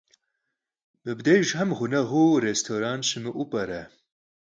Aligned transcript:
Mıbdêjjxem 1.03 1.69
ğuneğuu 1.77 2.39
rêstoran 2.43 2.99
şımı'eu 3.07 3.43
p'ere? 3.51 3.81